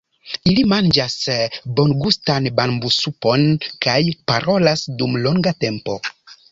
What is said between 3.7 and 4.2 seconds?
kaj